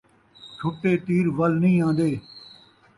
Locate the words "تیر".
1.05-1.25